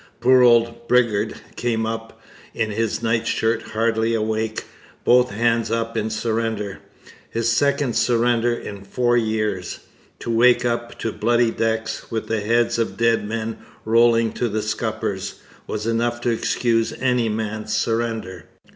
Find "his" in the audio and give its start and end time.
2.71-3.03, 7.29-7.51